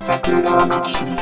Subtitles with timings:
[0.00, 1.16] 桜川マキシムは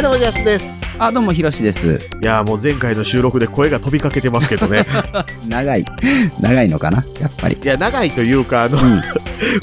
[0.00, 0.80] い、どうも、ジャスです。
[0.98, 2.10] あ、どうも、ひろしです。
[2.20, 4.84] いやーもう前回の収録で声が飛びかけてますけどね。
[5.46, 5.84] 長い。
[6.40, 7.04] 長いのかな？
[7.20, 7.56] やっぱり。
[7.62, 9.00] いや、長いというか、あの、うん。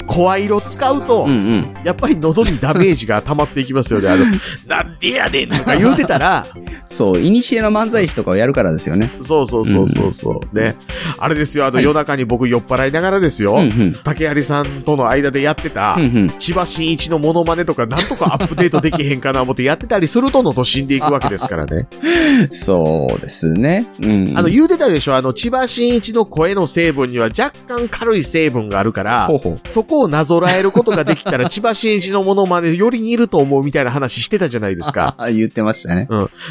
[0.06, 1.74] 声色使うと、うんうん。
[1.84, 4.08] やっぱり喉にダメージが溜まっていきますよね。
[4.08, 4.24] あの、
[4.66, 6.46] なんでやねんとか言うてたら、
[6.86, 9.12] そう、いにしえの漫才師とかをやるからですよね。
[9.22, 10.56] そうそうそうそうそう。
[10.56, 10.76] ね。
[11.18, 13.92] あれですよ、あの、はい夜中に僕酔っ払いながらですよ、うんうん。
[14.04, 16.28] 竹槍さんとの間でやってた、うんうん。
[16.38, 21.88] 千葉真一のモノマネとかなんとかアップデートできへんかな思ってやってたりするとのと死んでいくわけですからね。
[22.52, 23.86] そうですね。
[24.00, 24.32] うん。
[24.36, 29.71] あの、言うてたでしょあの、千葉真一の声の成分には若干軽い成分があるからほう、ほう。
[29.72, 35.14] そこをなぞらえることができたら 千葉真一のモノマネより似ると思うみたいな話してたじゃないですか。
[35.18, 36.08] あ 言ってましたね。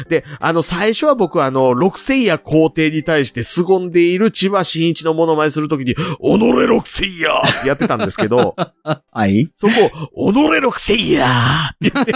[0.08, 8.56] で、あの、最初は僕はあの、六千夜皇帝に対して凄んでいる千葉真一のモノマネするときに、己六千夜ってやってたんですけど、
[9.12, 9.50] はい。
[9.56, 9.72] そこ
[10.14, 11.28] を、己六千夜っ
[11.80, 12.12] て言って、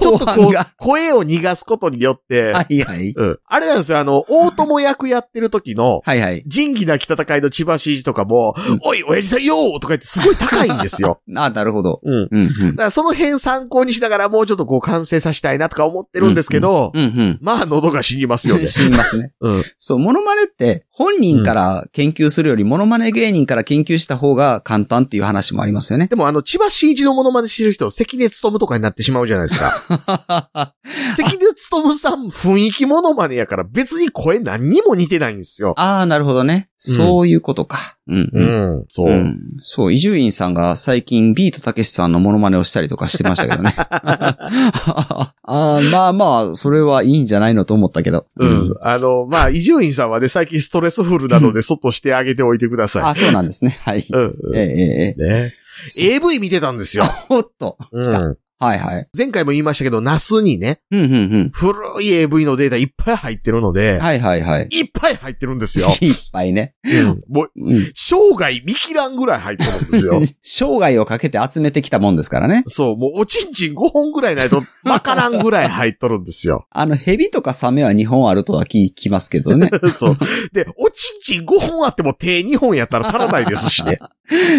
[0.00, 3.12] ちょっとこう声を逃がすことによって、はいはい。
[3.16, 3.38] うん。
[3.46, 6.42] あれなんですよ、あの、大友役やってる時の、はいはい。
[6.46, 11.20] 仁義なき戦いの千葉真一とかも、うんおい、親父さんよーとか言ってすごい高いんですよ。
[11.36, 12.00] あ、なるほど。
[12.02, 12.28] うん。
[12.30, 12.76] うんうんだ。
[12.76, 17.38] からその辺参考にしながらもうちょっとこう完成させたいなとか思ってるんですけど、うんうん。
[17.40, 18.66] まあ喉が死にますよね。
[18.66, 19.32] 死にますね。
[19.40, 19.62] うん。
[19.78, 26.06] そう、モノマネって、本人から研究するより、モノマネ芸人から研究した方が簡単っていう話もありますよね。
[26.08, 30.74] でもあの、千葉真一のモノマネしてる人、関根勤とかになってしまうじゃないですか。
[31.16, 35.72] 関根勤さん雰囲気モノマネやから別に声何にも似てないんですよ。
[35.78, 36.68] ああ、なるほどね。
[36.76, 37.78] そういうことか。
[38.08, 38.30] うん。
[38.32, 38.80] うん。
[38.80, 38.84] ん。
[38.90, 39.10] そう。
[39.10, 43.72] うんそう、伊集院さんが最近ビートたけしさんのモノマネをしたりとかしてましたけどね。
[43.78, 48.26] ああまあまあ、それはいいんじゃないのと思ったけど。
[48.36, 48.74] うん。
[48.80, 53.02] あの、まあ、伊集院さんはね、最近ストレスフルなので、外してあげておいてください。
[53.04, 53.76] あ、そうなんですね。
[53.84, 54.06] はい。
[54.10, 54.36] うん。
[54.54, 55.54] えええええね。
[55.86, 57.04] そう AV 見てたんですよ。
[57.30, 57.78] おっと。
[57.92, 58.00] う。
[58.00, 58.36] ん。
[58.62, 59.08] はいはい。
[59.16, 61.50] 前回も言いましたけど、ナスにね、うんうんうん。
[61.52, 64.68] 古い AV のデータいっぱい入ってるので、はいはいはい。
[64.70, 65.88] いっぱい入ってるんですよ。
[66.00, 66.74] いっぱいね。
[66.84, 67.92] うんもう、うん。
[67.94, 70.20] 生涯見切らんぐらい入ってるんですよ。
[70.42, 72.62] 生涯をかけて集めてきたもんですからね。
[72.68, 76.66] そう、もうおちんちん5本ぐらいないと、わからんぐらい入っとるんですよ。
[76.70, 79.70] あの、蛇とかサメは2本あるとは聞きますけどね。
[79.98, 80.16] そう。
[80.52, 83.98] で、おちんちん5本あっても手2本やったら足らないですしね。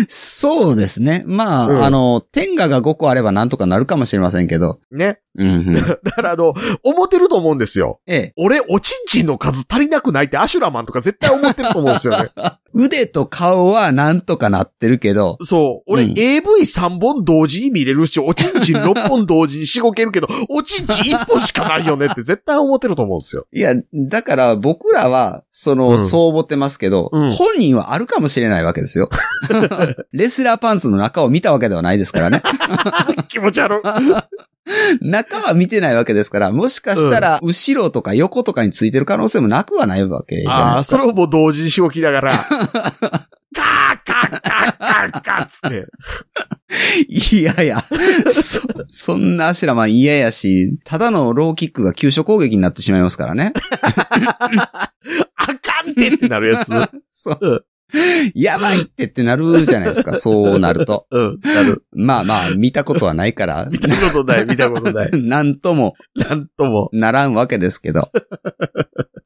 [0.09, 1.24] そうですね。
[1.25, 4.80] まあ、うんあの、天下が5個あればなんとかなるかかもしれませんけど。
[4.92, 5.20] ね。
[6.04, 8.00] だからあの、思ってると思うんですよ。
[8.08, 8.34] ええ。
[8.38, 12.30] 俺、おちんちんの数足りなくないってアシュラマンとか絶対思ってると思うんですよね。
[12.76, 15.92] 腕と顔はなんとかなってるけど、そう。
[15.92, 23.46] 俺、うん AV3 本同時に見れるし、おちんちん6本同時にしごけるけど、おちんちん1本しかないよねって絶対思ってると思うんですよ。
[23.54, 29.10] いや、だから僕らは、その、うんそう思ってますけど、うん本人はあるかもしれないわけですよ。
[30.12, 32.42] レスラーパンツの中を見たわけではないですからね。
[33.30, 33.82] 気持ち悪い。
[35.01, 40.97] 中は見てないわけですから、もしかしたら、後ろとか横とかについてる可能性もなくはないわけじゃないああ、ですか。
[40.97, 42.31] それをもう同時にしごきながら、
[43.56, 45.88] カーカーカーカーカーっつって。
[47.07, 47.84] いやいや、
[48.29, 53.53] そ、そんなアシュラマン嫌やし、ただのローキックが急所攻撃になってしまいますからね。
[53.69, 54.91] あ
[55.62, 56.72] かんってってなるやつ。
[57.12, 57.66] そう。
[58.34, 61.06] やばいってってなるじゃないですか、 そうなると。
[61.12, 61.84] うん、なる。
[61.92, 65.12] まあまあ、見たことはないから、見たことない、見たことない。
[65.22, 66.90] なんともなんとも。
[66.92, 68.10] ならんわけですけど。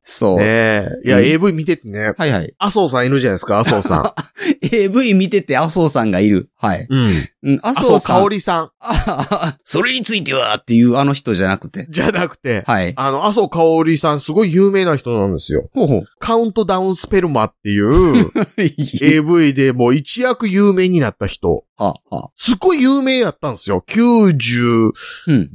[0.04, 0.38] そう。
[0.38, 0.90] ねえ。
[1.06, 2.14] いや、うん AV 見ててね。
[2.18, 2.54] はいはい。
[2.60, 4.04] 麻生さんいるじゃないですか、麻生さん。
[4.72, 6.50] AV 見てて麻生さんがいる。
[6.56, 6.88] はい。
[6.90, 7.10] うん。
[7.44, 8.24] うん、麻麻生生さん。
[8.24, 8.72] 香りさん。
[8.80, 11.88] あそれについてはっていうあの人じゃなくて。
[11.90, 12.94] じゃなくて、はい。
[12.96, 15.70] あの、麻生香りさんすごい有名な人なんですよ。
[15.74, 16.06] ほうほう。
[16.20, 18.32] カウントダウンスペルマっていう
[19.02, 21.64] AV でもう一躍有名になった人。
[21.78, 22.32] は、は。
[22.36, 23.84] すっごい有名やったんですよ。
[23.88, 24.92] 96
[25.28, 25.50] うん。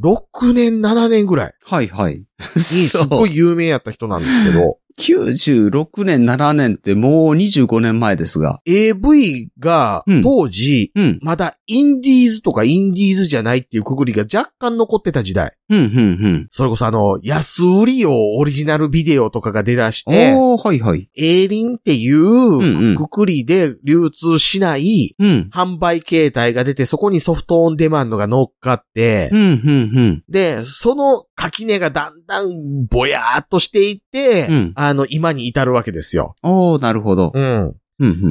[0.54, 2.14] 年、7年ぐらいはいはい。
[2.14, 2.26] に
[2.60, 2.98] す。
[3.06, 8.60] ごい有名やった人なんですけど、 96年、7年ってもう25年前ですが。
[8.66, 11.18] AV がうん当時、うん。
[11.22, 15.56] まだインディーズとかインディーズじゃないっていうくくりが若干残ってた時代。
[15.70, 20.12] うん、うん、それこそあの、安売り用オリジナルビデオとかが出だしうん。
[20.12, 21.08] て、おー、はいはい。
[21.16, 25.50] エーリンっていんうんうくくりで流通しないうん。
[25.50, 36.34] 販売形態が出て、そこにソフトオンデマンドが乗っかってう、ん、うん、で、その垣根がだんだんぼやーっとしていって、うんあの、今に至るわけですよ。
[36.42, 36.50] うん。
[36.50, 37.32] おー、なるほど。
[37.34, 37.74] うん。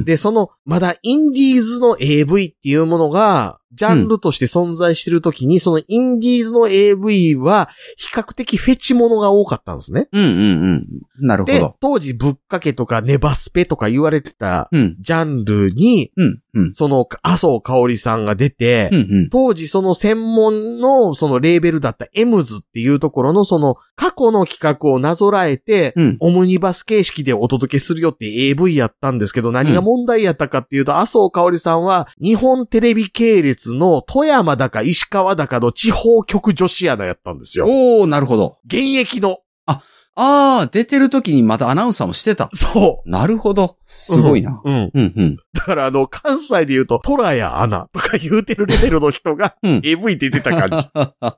[0.04, 10.08] で、その、まだインディーズの AV っていうものが、ジャンルとして存在してるときに、そのインディーズの AV は、比較的フェチものが多かったんですね。
[10.12, 10.86] うんうん
[11.20, 11.26] うん。
[11.26, 11.76] なるほでど、。
[11.80, 14.96] 当時ぶっかけとかネバスペとか言われてたうん。
[15.00, 16.40] ジャンルに、うん。
[16.54, 16.74] うん。
[16.74, 19.30] その、麻生香織さんが出て、うんうん。
[19.30, 26.16] 当時その専門のそのレーベルだったエムズっていうところのその過去の企画をなぞらえて、うん。
[26.20, 37.66] オムニバス形式でお届けするよって AV やったんですけど、何が問題やったかっていうと、麻生香織さんは日本テレビ系列の富山だか石川だかの地方局女子アナやったんですよ。
[37.66, 38.58] おー、なるほど。
[38.66, 39.38] 現役の。
[39.66, 42.50] あー、出てる時にまたアナウンサーもしてた。
[42.52, 43.10] そう。
[43.10, 43.76] なるほど。
[43.86, 44.60] すごいな。
[44.62, 44.90] うん。
[44.92, 45.36] うんうん。
[45.54, 50.86] だからあの、関西で言うと、トラやアナとか言うてるレベルの人がうん AV って言ってた感じ。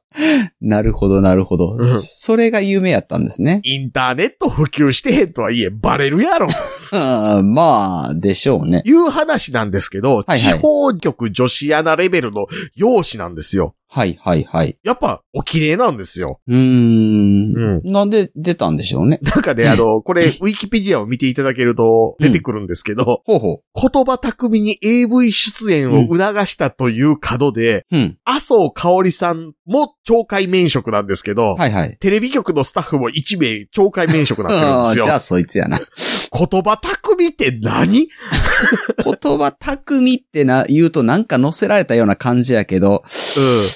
[0.60, 1.76] なるほど、なるほど。
[1.78, 3.60] うんそれが有名やったんですね。
[3.62, 6.48] インターネット普及してへんとはいえ、バレるやろ。
[7.44, 8.82] まあ、でしょうね。
[8.84, 13.74] いう話なんですけど、はいはい地方局女子アナレベルの容姿なんですよ。
[13.94, 14.76] はい、はい、はい。
[14.82, 16.40] やっぱ、お綺麗なんですよ。
[16.48, 17.56] うーん。
[17.56, 17.92] うん。
[17.92, 19.20] なんで出たんでしょうね。
[19.22, 27.96] なんかね、 あの、これ、ウィキペディアを見ていただけると出てくるんですけど、ほうほ言葉巧みに AV 出演を促したという角で、う。
[27.96, 28.18] うん。
[28.24, 31.96] 麻生香織さんも懲戒免職なんですけど、はい、はい。
[32.00, 35.04] テレビ局のスタッフも1名懲戒免職になってるんあですよ。
[35.04, 35.78] ーじゃあそいつやな。
[36.34, 38.08] 言葉巧みって何？
[39.04, 43.02] 言葉巧みってな、言うとなんか乗せられたような感じやけど、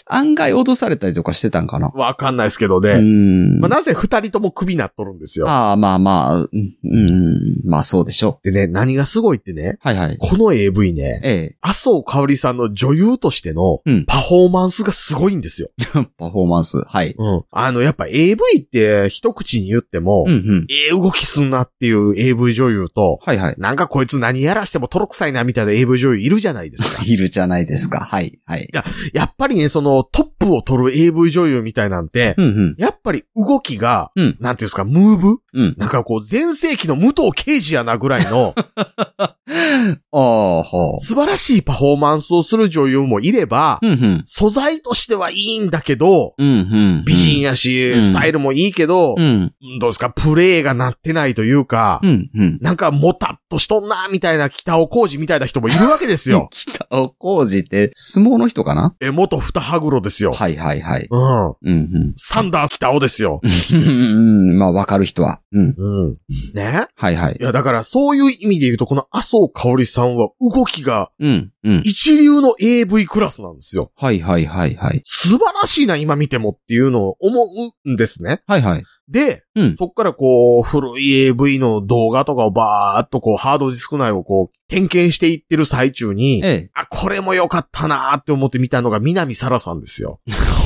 [0.06, 1.90] 案外脅されたりとかしてたんかな。
[1.94, 2.00] うん。
[2.00, 2.90] わかんないですけどね。
[2.90, 3.60] うーん。
[3.60, 5.48] まあ、なぜ二人とも首なっとるんですよ。
[5.48, 6.48] ああ、まあまあ、うん、
[6.84, 9.88] うんまあそうでしょでね、何がすごいってね、う。
[9.88, 10.16] はいはい。
[10.18, 11.56] この AV ね、ええ。
[11.60, 15.70] 麻生香織さんの女優としてのうんパフォーマンスがすごいんですよ。
[16.18, 16.82] パフォーマンス。
[16.86, 17.14] はい。
[17.18, 17.42] うん。
[17.50, 20.66] あの、やっぱ AV って一口に言っても、うんうん。
[20.70, 23.54] ええ動きすんなっていう AV 女優と、はいはい。
[23.58, 27.02] なんかこいつ何やらしてもトロくさいなみたいな AV 女優いるじゃないですか。
[27.06, 28.00] いるじゃないですか。
[28.00, 28.40] はい。
[28.46, 28.68] はい。
[29.12, 32.74] やっぱりね、そのトップを取る AV 女優みたいなんて、うんうん。
[32.78, 35.36] やっぱり動きが、うんなんていうんですか、ムーブ？
[35.54, 35.74] うん。
[35.78, 38.54] なんかこう、前世紀の武藤刑事やなぐらいの、
[40.10, 44.22] ああ、は素晴らしいパフォーマンスをする女優もいれば、うんうん。
[44.24, 46.52] 素材としてはいいんだけど、うんう
[47.00, 47.04] ん。
[47.06, 49.52] 美人やし、うんスタイルもいいけど、うん。
[49.80, 52.58] どうですか、プレイがなってないというか、うんうん。
[52.62, 56.48] なんかもたっとしとんな、みたいな北尾浩二みたいな人もいるわけですよ。
[56.52, 58.94] 北尾浩二って相撲の人かな？
[59.00, 60.32] え、元二羽黒ですよ。
[60.32, 61.06] はいはいはい。
[61.10, 61.48] うん。
[61.48, 62.14] うんうん。
[62.16, 63.40] サンダー北尾ですよ。
[63.72, 64.58] うん。
[64.58, 65.40] まあわかる人は。
[65.52, 65.74] うん。
[65.76, 66.12] うん。
[66.54, 66.86] ね？
[66.94, 67.42] はいはいい。
[67.42, 71.52] や、だからそういう意味で言うと、この麻生香織さんは動きがうん。
[71.64, 71.82] うん。
[71.84, 73.92] 一流の AV クラスなんですよ。
[73.96, 75.02] はいはいはいはい。
[75.04, 77.46] 素晴らしいな、今見てもっていうのを思
[77.86, 78.42] うんですね。
[78.46, 78.84] はいはい。
[79.08, 86.70] で、うんそっからこう、古い AV の動画とかをバーっとこう、ハードディスク内をこう、点検していってる最中に、ええ。
[86.74, 90.20] あ、これも良かったなーって思って見たのが南沙羅さんですよ。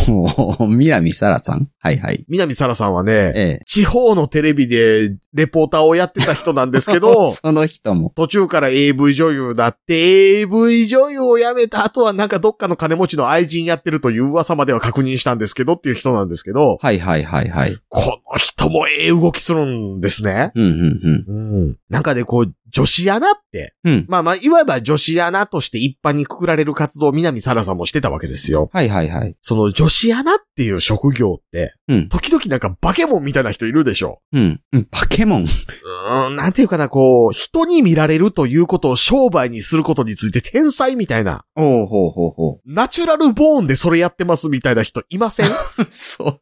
[0.66, 1.68] 南沙羅さん？
[1.78, 2.24] はいはい。
[2.28, 3.62] 南沙羅さんはね、ええ。
[3.66, 8.12] 地方のテレビでレポーターをやってた人なんですけど、 その人も。
[8.14, 17.76] 途中から AV 女優だって、AV 女優を辞めた後はなんかどっかの金持ちの愛人やってるという噂までは確認したんですけどっていう人なんですけど、はいはいはいはい。
[17.88, 20.52] この人もええ動きするんですね。
[20.54, 21.76] うんうんうん。
[21.90, 23.92] なんかね、こう、女子アナって、うん。
[23.92, 24.06] うん。
[24.08, 28.70] まあまあ、いわば女子アナとして一般にくくられる活動を南沙羅さんもしてたわけですよ。
[28.72, 29.36] はいはいはい。
[29.42, 34.20] その女子アナっていう職業って、うん時々なんかバケモンみたいな人いるでしょ。
[34.32, 34.60] うん。
[34.72, 34.88] うん。
[34.90, 35.42] パケモン。
[35.44, 45.46] うーん、なんていうかな、こう、人に見られるということを商売にすることについて天才みたいな、おうほうほうほナチュラルボーンでそれやってますみたいな人いません？
[45.46, 45.50] う。
[45.90, 46.40] そう。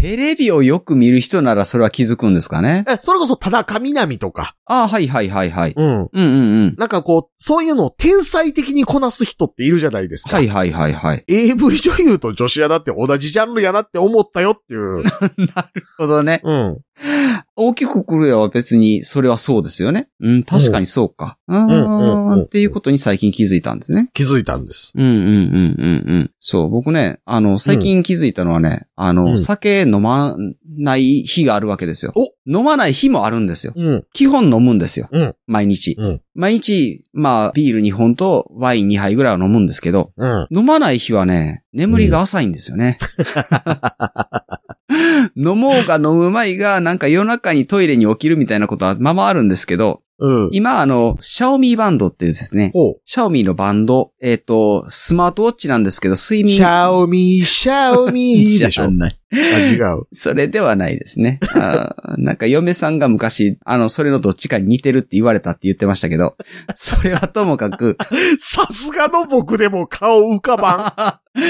[0.00, 2.84] テレビをよく見る人ならそれは気づくんですかね？
[2.88, 5.74] え、それこそ田中みな実とか、ああ、はいはいはいはい。
[5.76, 5.86] うん。
[5.86, 6.74] うんうんうん。
[6.78, 10.36] なんかこう、そういうのを天才的にこなす人っているじゃないですか。
[10.36, 11.24] はいはいはいはい。
[11.26, 15.02] AV 女優と女子アナって同じジャンルやなって思ったよっていう。
[15.54, 16.40] なるほどね。
[16.44, 16.78] うん。
[17.56, 20.08] 大きくくるは別にそれはそうですよね。
[20.20, 21.38] うん、確かにそうか。
[21.48, 24.10] うんうんっていうことに最近気づいたんですね。
[24.14, 24.92] 気づいたんです。
[24.94, 26.30] うんうんうんうんうん。
[26.38, 30.36] そう、僕ね、あの、最近気づいたのはね、あの、うん酒飲ま
[30.76, 32.12] ない日があるわけですよ。
[32.46, 33.72] 飲まない日もあるんですよ。
[33.76, 34.04] うん。
[34.12, 35.08] 基本飲むんですよ。
[35.10, 35.96] うん毎日。
[35.98, 40.46] うん毎日、まあ、ビール2本とワイン2杯ぐらいは飲むんですけど、うん。
[40.52, 42.96] 飲まない日はね、眠りが浅いんですよね。
[45.36, 50.48] 飲もうが飲む前が、なんか夜中にトイレに起きるみたいなことはまあまああるんですけど、うん。
[50.52, 52.72] 今、あの、シャオミバンドっていうですね。
[53.04, 56.56] シャオミのバンド、えっ、と、スマートウォッチなんですけど、睡眠。
[56.56, 58.90] シャオミー、シャオミーでしょ。
[59.30, 60.04] 違う。
[60.12, 61.38] それではないですね。
[61.54, 66.36] あー なんか嫁さんが昔、あの、それのどっちかに似てるって言われたって言ってましたけど、
[66.74, 67.96] それはともかく、
[68.40, 71.40] さすがの僕でも顔浮かばん。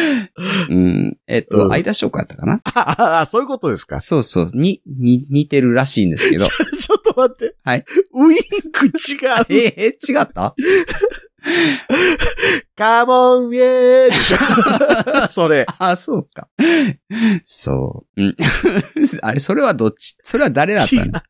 [0.70, 2.60] うん、えっ、と、うん間翔子やったかな？
[2.64, 4.00] ああ、そういうことですか。
[4.00, 6.44] そうそう、に、に、似てるらしいんですけど。
[6.44, 7.54] ちょっと待って。
[7.64, 7.84] はい。
[8.14, 8.38] ウイン
[8.72, 8.92] ク違う。
[9.48, 10.54] えー、違った？
[12.76, 14.38] カモンウェーでしょ。
[15.30, 15.66] それ。
[15.78, 16.48] あ、そうか。
[17.44, 18.22] そう。
[18.22, 18.36] うん。
[19.22, 20.16] あれ、それはどっち？
[20.22, 21.18] それは誰だったの？
[21.18, 21.22] あ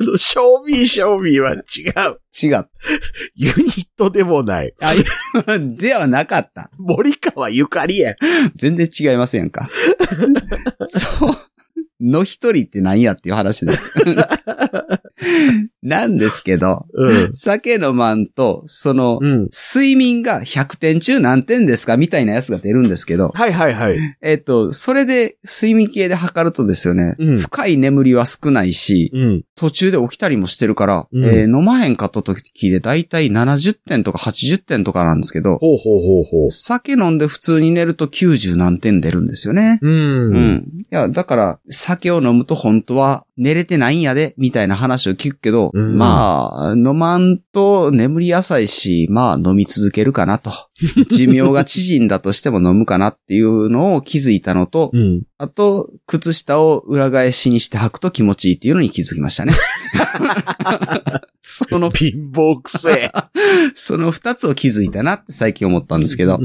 [0.00, 1.56] の、ショーミー、ショーミーは違
[2.10, 2.20] う。
[2.42, 2.68] 違う。
[3.36, 4.74] ユニットでもない。
[4.80, 4.98] あ、い
[5.76, 6.70] ではなかった。
[6.76, 8.14] 森川ゆかりや。
[8.56, 9.70] 全然違いますやんか？
[10.86, 11.30] そう。
[12.02, 13.82] の一人って何やっていう話です。
[15.82, 17.32] なんですけど、うん。
[17.32, 19.48] 酒飲まんと、その、うん。
[19.52, 23.98] 睡眠が100点中何点ですかみたいなやつが出るんですけど、はいはいはい。
[24.20, 29.44] えっと、それで睡眠系で測るとですよね、うん深い眠りは少ないし、うん。
[29.56, 36.50] 途中で起きたりもしてるから、うんえー飲まへんかった時でだいたい70点とか80点とかなんですけど、ほうほうほうほう。
[36.50, 39.78] 酒飲んで普通に寝ると90何点出るんですよね。
[39.82, 39.88] う。
[39.88, 40.64] うんん。
[40.80, 41.60] いや、だから、
[41.92, 50.52] 酒を飲むと本当は寝れてないんやで、みたいな話を聞くけど、うんまあ、飲まんと眠り浅いし、まあ飲み続けるかなと。
[51.10, 55.22] 寿命が縮んだとしても飲むかなっていうのを気づいたのと、うん。
[55.38, 59.52] あと、靴下を裏返しにして履くと気持ちいいっていうのに気づきましたね。
[61.42, 63.12] その、貧乏くせえ。
[63.74, 66.38] その二つを気づいたなって最近思ったんですけど。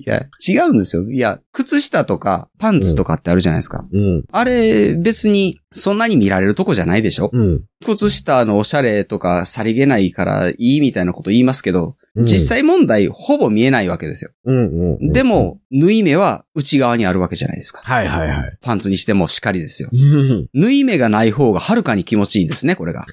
[0.00, 1.10] いや、違うんですよ。
[1.10, 3.84] いや、靴下とかパンツとかってあるじゃないですか。
[3.92, 4.24] うん。
[4.30, 7.64] あれ、別に、そんなに見られるとこじゃないでしょうん。
[7.84, 14.30] 靴下のおしゃれとかさりげないからいいみたいなこと言いますけど、うん実際問題ほぼ見えないわけですよ。
[14.44, 15.12] うんうんうん。
[15.12, 17.80] でも、縫い目は内側にあるわけじゃないですか。
[17.82, 18.58] はいはいはい。
[18.60, 19.90] パンツにしてもしっかりですよ。
[19.92, 23.04] うん縫い目がない方がはるかに気持ちいいんですね、これが。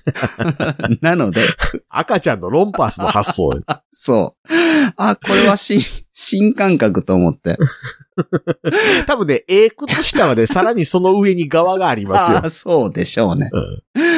[1.01, 1.41] なので、
[1.89, 3.51] 赤ちゃんのロンパースの発想。
[3.91, 4.53] そう。
[4.97, 5.79] あ、これは新、
[6.13, 7.57] 新感覚と思って。
[9.07, 12.49] 多分ね、ええ靴下はね、さらにその上に側がありますよあ。
[12.49, 13.49] そうでしょうね。
[13.51, 14.14] うん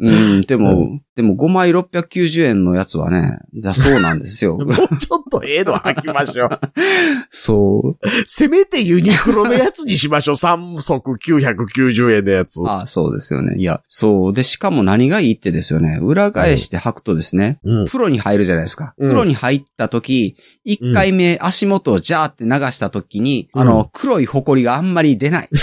[0.00, 4.56] うん、でも、うでも5枚690円のやつはね、だそうなんですよ。
[4.62, 6.48] もうちょっとええの履きましょう。
[7.28, 8.08] そう。
[8.24, 10.34] せめてユニクロのやつにしましょう。
[10.36, 12.60] 3足990円のやつ。
[12.64, 13.56] あそうですよね。
[13.58, 14.32] いや、そう。
[14.32, 15.98] で、しかも何がいいってですよね。
[16.00, 17.86] 裏返して履くとですね、うん。
[17.86, 18.94] 風呂に入るじゃないですか。
[18.96, 20.36] うん風呂に入った時、
[20.66, 25.48] 1回目足元をジャーって流した時に、うんあの、黒い埃があんまり出ない。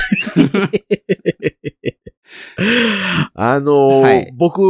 [3.34, 4.62] あのーはい僕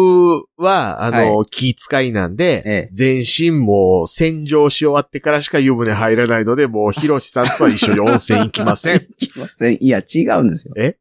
[0.57, 9.07] は、あのー気遣いなんで、ええ全身も洗浄し終わってからしか湯船入らないので、もう、ヒロシさんとは一緒に温泉行きません。
[9.17, 9.77] いきません。
[9.79, 10.74] いや、違うんですよ。
[10.77, 10.97] え？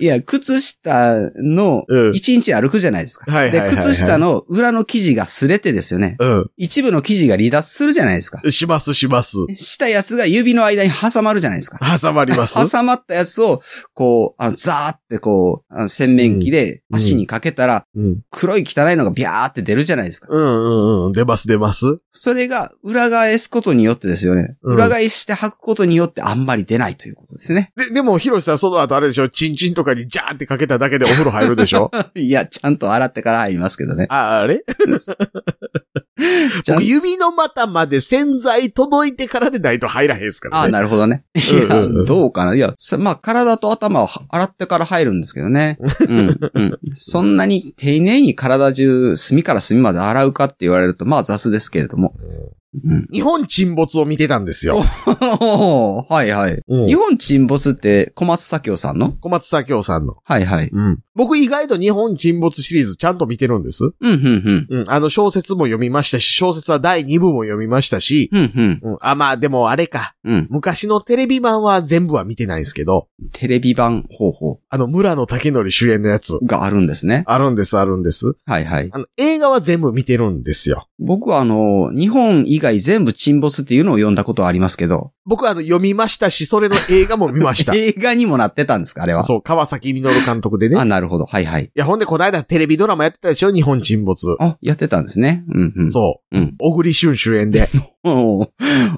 [0.00, 3.30] いや、靴下のうん一日歩くじゃないですか。
[3.30, 6.16] はいはいはいはいで、靴下の裏の生地が擦れてですよね。
[6.20, 8.40] う一部の生地が離脱するじゃないですか。
[8.46, 8.50] ん。
[8.52, 9.36] しますします。
[9.54, 11.78] したやつが指の間に挟まるじゃないですか。
[12.00, 12.54] 挟まります？
[12.72, 13.62] 挟まったやつを、
[13.94, 18.20] こう、あのザーってこう、あの洗面器で足にかけたら、うん。
[18.30, 20.28] 黒い汚いのがビャーって出るじゃないですか。
[20.30, 21.12] うんうんうん。
[21.12, 22.00] 出ます出ます。
[22.12, 24.56] それが裏返すことによってですよね。
[24.62, 27.72] うん裏返して履くことによってあんまり出ないということですね。
[27.76, 29.28] で、でも、ヒロシさんその後あれでしょ？
[29.28, 31.90] チンチンとかにジャーンってかけただけでお風呂入るでしょ？
[32.14, 34.06] いや、ちゃんと洗ってから入りますけどね。
[34.10, 34.62] あ、あれ？
[36.64, 40.72] ちゃん僕指の股まで洗剤届いてからでないと入らへんすからあね。
[40.72, 41.24] なるほどね。
[41.34, 42.54] いうんうんうんや、どうかな？
[42.54, 45.78] いや、さまあ、体と頭を洗ってから入るんですけどね。
[46.08, 46.78] うん、うん。
[46.94, 52.14] そんなに丁寧に体中、隅から隅まで洗うかって言われると、まあ雑ですけれども。
[52.84, 53.08] うん。
[53.12, 54.78] 日本沈没を見てたんですよ。
[54.78, 56.62] はいはい。
[56.66, 59.12] うん日本沈没って小松左京さんの？
[59.20, 60.16] 小松左京さんの。
[60.24, 60.68] はいはい。
[60.72, 61.02] うん。
[61.14, 63.84] 僕意外と日本沈没シリーズちゃんと見てるんです。
[63.84, 64.80] うん、うん、うん。
[64.80, 64.90] うん。
[64.90, 68.80] あの小説も読みましたし、小説は第2部も読みましたし、うん、うん。
[68.82, 68.98] うん。
[69.00, 70.14] あ、まあでもあれか。
[70.24, 70.46] うん。
[70.50, 76.38] 昔のテレビ版は全部は見てないんですけど、テレビ版方法あの村野武則主演のやつ。
[76.42, 77.24] があるんですね。
[77.26, 78.34] あるんです、あるんです。
[78.46, 78.88] はいはい。
[78.92, 80.88] あの、映画は全部見てるんですよ。
[80.98, 87.74] 僕はあの、日本以外全部沈没っていうのを読んだことはありますけど、僕はあの、読みましたし、それの映画も見ました。
[87.76, 89.22] 映画にもなってたんですかあれは？
[89.24, 90.76] そう、川崎実監督でね。
[90.78, 91.26] あ、いなるほど。
[91.26, 91.70] はいはい。
[91.74, 94.36] や、ほんで、この間テレビドラマやってたでしょ日本沈没。
[94.40, 95.44] あ、やってたんですね。
[95.52, 95.92] うんうん。
[95.92, 96.36] そう。
[96.38, 96.54] うん。
[96.58, 97.68] 小栗旬主演で、
[98.04, 98.48] おー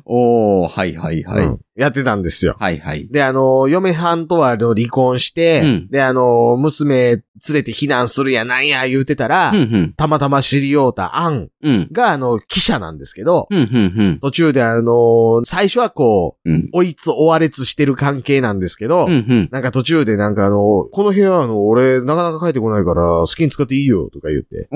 [0.04, 1.46] おーはいはいはい。
[1.46, 2.56] うんやってたんですよ。
[2.60, 3.08] はいはい。
[3.08, 7.22] で、あの、嫁はんとは離婚して、うんで、あの、娘連
[7.52, 9.94] れて避難するやなんや言うてたら、うんうん。
[9.96, 11.88] たまたま知り合うたアンうん。
[11.90, 16.54] が、あの、記者なんですけど、うんうん途中であの、最初はこう、うん。
[16.54, 16.68] うん。
[16.72, 19.48] おいつ追われつしてる関係なんですけど、うんうん。
[19.50, 24.68] なんか途中でなんかあの、この部屋あの、俺なかなか帰ってこないから好きに使っていいよとか言って。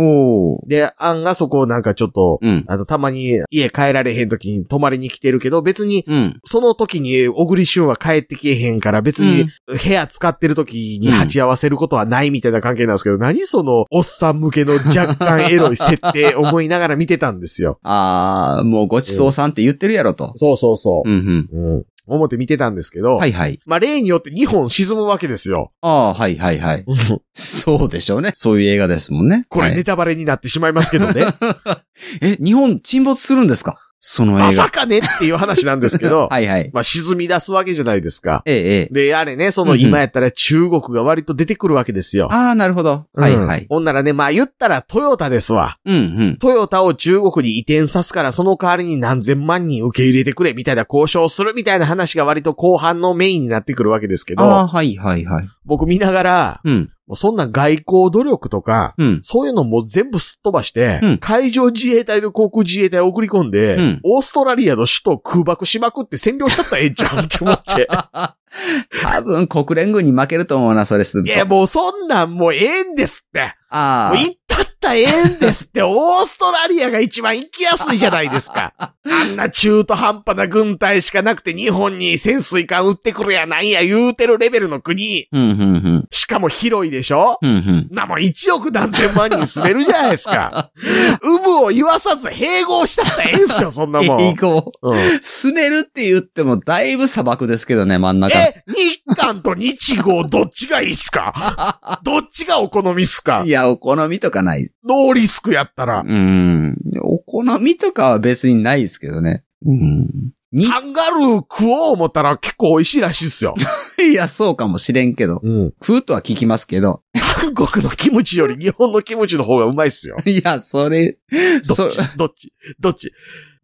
[0.66, 2.64] で、アンがそこをなんかちょっと、うん。
[2.68, 6.40] あの、たまに家帰られへん時に泊まりに来てるけど、別に、うん。
[6.44, 17.78] その時に小栗旬は帰ってけえへんから、別に部屋使ってる時に鉢合わせることはないみたいな関係なんですけど、何そのおっさん向けの若干エロい設定思いながら見てたんですよ。
[17.82, 20.32] あー、もうごちそうさんって言ってるやろと。
[20.36, 21.48] そうそうそうんうん。
[21.52, 21.84] うん。
[22.06, 23.58] 思って見てたんですけど、はいはい。
[23.64, 25.72] まあ例によって2本沈むわけですよ。
[25.80, 26.84] ああ、はいはいはい。
[27.34, 28.32] そうでしょうね。
[28.34, 29.46] そういう映画ですもんね。
[29.48, 31.24] これはいネタバレになってしまいますけどね。
[32.20, 33.78] え、日本沈没するんですか？
[34.06, 34.64] そのま映画。
[34.64, 36.70] さかねっていう話なんですけど、 はいはい。
[36.74, 38.42] まあ沈み出すわけじゃないですか。
[38.44, 38.94] ええ、ええ。
[39.06, 42.28] で、あれね、その今やったら中国が割と出てくるわけですよ。
[42.30, 43.06] ああ、なるほど。
[43.14, 43.66] はいはいうん。
[43.68, 45.78] ほんならね、まあ言ったらトヨタですわ。
[45.86, 45.98] うんう
[46.32, 46.36] ん。
[46.38, 55.48] トヨタを中国に移転さすから、その代わりに何千万人受け入れてくれ、みたいな交渉をするみたいな話が割と後半のメインになってくるわけですけああ、ど、はいはいはい。
[55.64, 56.90] 僕見ながら、うん。
[57.06, 59.20] もうそんな外交努力とか、うん。
[59.22, 67.88] そういうのも全部すっ飛ばして、うん海上自衛隊と航空自衛隊を送り込んで、うんオーストラリアの首都を空爆しまくって占領しちゃったらええんちゃうんって思って。
[69.02, 71.28] 多分国連軍に負けると思うな、それすると。
[71.28, 73.52] いや、もうそんなんもうええんですって。
[73.68, 74.14] ああ。
[74.14, 75.82] もう行ったったらええんですって。
[75.82, 78.72] オーストラリアが一番行きやすいじゃないですか。
[79.06, 85.26] あんな中途半端な軍隊しかなくて日本に潜水艦撃ってくるやなんや言うてるレベルの国。
[85.30, 86.04] うん、うん、うん。
[86.10, 87.38] しかも広いでしょ？
[87.42, 87.88] うん、うん。
[87.90, 90.70] なもん1億何千万人住めるじゃないですか。
[91.22, 94.20] 有無を言わさず併合したったらええんすよ、そんなもん。
[94.22, 94.72] 英語。
[94.82, 98.38] うん住めるって言ってもだいぶ砂漠ですけどね、真ん中。
[98.38, 102.00] え、日韓と日豪どっちがいいっすか？
[102.04, 103.42] どっちがお好みっすか？
[103.46, 104.68] いや、お好みとかない。
[104.86, 106.02] ノーリスクやったら。
[106.06, 106.76] うん。
[107.02, 109.44] お好みとかは別にないですけどね。
[109.66, 110.08] うん。
[110.52, 113.54] に、カンガルー食おう思ったら結構美味しいらしいっすよ。
[113.98, 115.40] いや、そうかもしれんけど。
[115.42, 115.72] うん。
[115.84, 117.02] 食うとは聞きますけど。
[117.40, 120.16] 韓国のキムチより日本のキムチの方がうまいっすよ。
[120.26, 121.18] いや、それ、
[121.62, 122.52] そどっ、ち？
[122.78, 123.12] どっち？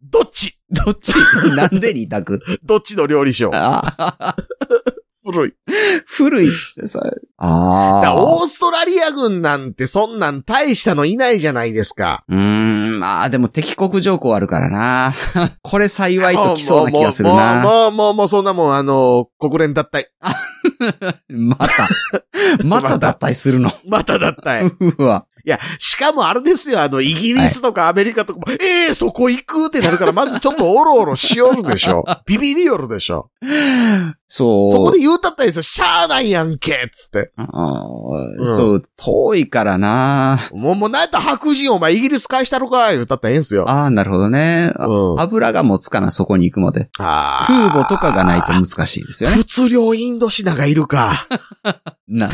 [0.03, 0.59] どっち？
[0.71, 0.91] どっち？
[0.91, 1.13] どっち？
[1.55, 2.41] なんで二択？
[2.63, 4.35] どっちの料理賞ああ、
[5.23, 5.53] 古い。
[6.05, 7.01] 古いってさ。
[7.37, 8.15] ああ。
[8.15, 12.23] オーストラリア軍なんてそんなん大したのいないじゃないですか。
[12.27, 15.13] うーん、まあでも敵国条項あるからな。
[15.61, 17.61] これ幸いときそうな気がするもう、な。
[17.61, 20.05] もう、もう、もう、そんなもん、あの、国連脱退。
[21.29, 21.89] また、
[22.63, 23.71] また脱退するの。
[23.87, 24.95] また脱退。
[24.97, 25.25] うわ。
[25.45, 32.03] いや、しかもあれですよ、あの、イギリスとかアメリカとかも、ええそこ行くってなるから、まずちょっとオロオロしよるでしょ。
[32.25, 33.29] ビビりよるでしょ。
[34.27, 34.71] そう。
[34.71, 37.31] そこで言うたったですよ、しゃーないやんけつって。
[37.37, 40.39] あーうんそう、遠いからな。
[40.53, 43.69] もう、もう、なんやったら白人お前イギリス返したろか言うたったらええんすよ。
[43.69, 44.71] ああ、なるほどね。
[44.77, 46.89] あうん油が持つかな、そこに行くまで。
[46.99, 49.37] あー空母とかがないと難しいですよね。
[49.37, 51.27] 物量インドシナがいるか。
[52.07, 52.29] な。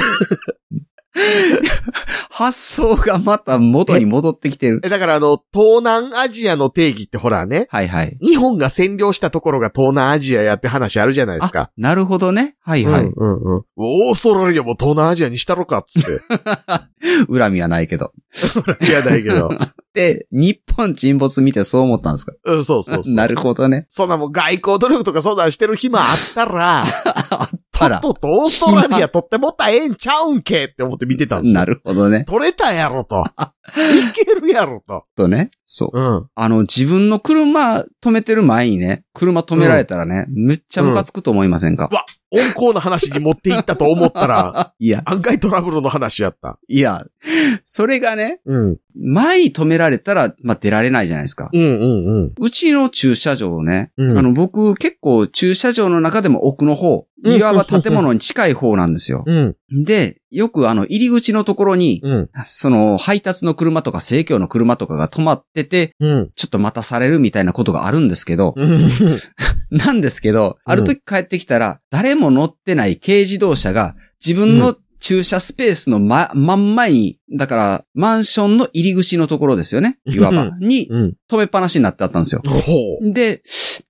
[2.32, 4.80] 発想がまた元に戻ってきてる。
[4.84, 8.18] え、だからあの、東南アジアの定義ってほらね、はいはい。
[8.22, 11.72] 日本が占領したところが東南アジアやって話あるじゃないですかあ。
[11.78, 12.56] なるほどね。
[12.62, 13.06] はいはい。
[13.06, 13.64] うんうんうん。
[13.78, 16.20] オーストラリアも東南アジアにしたろかっつって。
[17.32, 18.12] 恨みはないけど。
[18.88, 19.50] いや、ないけど。
[19.94, 22.34] で、日本沈没見てそう思ったんですか？
[22.46, 23.14] うん、そうそうそう。
[23.16, 23.88] なるほどね。
[23.90, 31.60] そんなもん外交努力とかそんなんしてる暇あったら、あらとっととオーストラリア取ってもったらええんちゃうんけって思って見てたんですよ。
[31.60, 32.26] なるほどね。
[32.26, 33.24] 取れたやろと。
[33.76, 35.06] いけるやろと。
[35.16, 35.52] とね。
[35.66, 36.00] そう。
[36.00, 36.30] うん。
[36.34, 41.90] あの、自分の車止めてる前にね、車止められたらね、めっちゃムカつくと思いませんか、
[42.32, 46.60] 温厚な話に持っていったと思ったら、 いや、案外トラブルの話やった。
[46.68, 47.06] いや、
[47.64, 48.78] それがね、うん。
[49.00, 51.50] 前に止められたら、まあ、出られないじゃないですか。
[51.54, 52.34] うんうんうん。
[52.40, 59.24] うちの駐車場ね、うんあの、僕結構駐車場の中でも奥の方、うんいわば建物に近い方なんですよ。
[59.26, 59.56] うん。
[59.72, 62.30] で、よくあの、入り口のところに、うん。
[62.46, 66.32] その、配達の車とか生協の車とかが止まってて、うん。
[66.36, 68.90] ちょっと待たされるみたいなことがあるんですけど、うん。
[69.72, 80.00] なんですけど、ある時帰ってきたら、誰も乗ってない軽自動車が、自分の駐車スペースのま、真ん前に、だから、マンションの入り口のところですよね。
[80.06, 80.52] いわば。
[80.60, 81.14] に、うん。
[81.30, 82.42] 止めっぱなしになってあったんですよ。
[83.02, 83.42] で、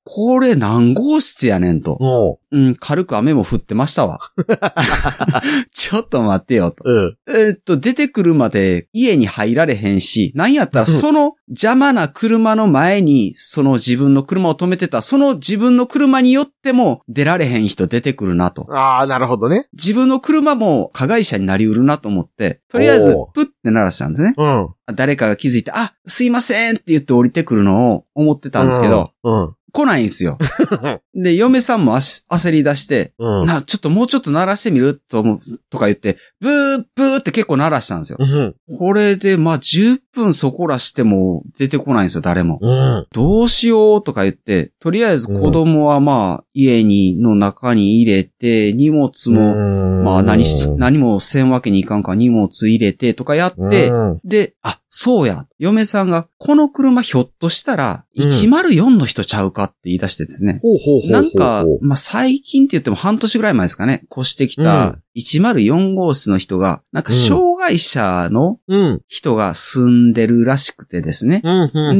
[0.09, 1.97] これ何号室やねんと。
[1.99, 4.19] もうん、軽く雨も降ってましたわ。
[5.75, 6.83] ちょっと待ってよと。
[6.85, 6.91] う。
[6.91, 7.17] うん。
[7.27, 18.65] えーっと、出てくるまで家に入られへんし、なんやったらその邪魔な車の前に、その自分の車を止めてた、その自分の車によっても出られへん人出てくるなと。
[18.73, 19.67] ああ、なるほどね。
[19.73, 24.33] 自分の車も加害者になりうるなと思って、とりあえずプッて鳴らしたんですね。
[24.37, 24.69] うん。
[24.95, 29.53] 誰かが気づいて、あ、すいませんって言って降りてくるのを思ってたんですけど、うん。
[29.73, 30.37] 来ないんですよ。
[31.13, 33.45] で、嫁さんも焦り出して、うん。
[33.45, 34.95] な、ちょっともうちょっと鳴らしてみる？
[34.95, 38.17] と思う、とか言って、ブーブーって結構鳴らしたんですよ。
[38.19, 38.55] うん。
[38.77, 42.59] これで、まあ、10分そこらしても出てこないんですよ、誰も。
[42.61, 43.05] うん。
[43.11, 49.55] どうしようとか言って、とりあえず子供はまあ、家に、の中に入れて、荷物も、
[50.03, 55.45] まあ、何し、何もせんわけにいかんから荷物入れてとかやって、うんで、あ、そうや。
[55.59, 60.57] 嫁さんが、この車ひょっとしたら、うん104の人ちゃうかって言い出してですね。
[60.63, 61.11] ほうほうほうほう。
[61.11, 64.01] なんか、まあ、最近って言っても半年ぐらい前ですかね。
[64.11, 69.01] 越してきた104号室の人が、なんか障害者のうん。
[69.07, 71.43] 人が住んでるらしくてですね。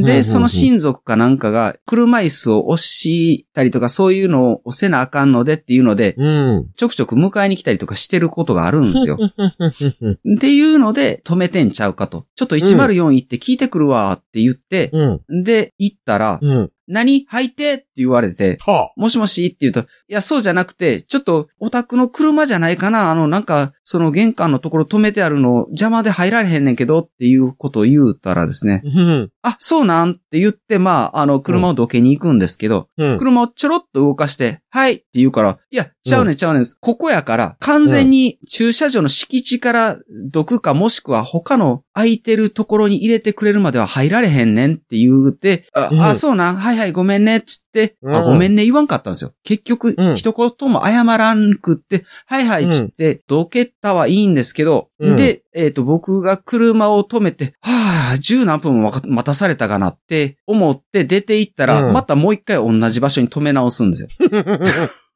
[0.04, 6.70] で、その親族かなんかが車椅子を押したりとかそういうのを押せなあかんのでっていうので、うん。
[6.76, 9.18] ちょくちょく迎えに来たりとかしてることがあるんですよ。
[9.20, 10.36] うん。
[10.36, 12.26] っていうので止めてんちゃうかと。
[12.34, 15.44] ちょっと104行って聞いてくるわって言って、うん。
[15.44, 16.70] で、行ったら、うん。
[16.88, 23.10] 何入ってって言われて、はもしもしって言うと、いや、そうじゃなくて、ちょっとお宅の車じゃないかな。
[23.10, 29.30] あの、なんか、その玄関のところ止めてあるの邪魔で入られへんねんけどっていうことを言うたらですね、うん。
[29.42, 33.18] あ、そうなんって言って、まあ、あの、車をどけに行くんですけど、うん。
[33.18, 36.64] 車をちょろっと動かして、はいって言うから、いや、ちゃうねんちゃうねん。
[36.80, 39.96] ここやから、完全に駐車場の敷地から
[40.30, 48.24] どくかもしくは他の空いてるところに入れてくれるまでは入られへんねんって言うて、あ、うんあそうなんはいはいごめんねっつって、あ、うん。
[48.24, 49.32] ごめんね言わんかったんですよ。
[49.42, 50.16] 結局、うん。
[50.16, 55.16] 一言も謝らんくって、はいはいっつって、どけたはいいんですけど、うん。
[55.16, 61.92] で、えっ、と、僕が車を止めて、はぁ、十何分も待たされたかなって思って出て行ったら、うん。
[61.92, 64.08] またもう一回同じ場所に止め直すんですよ。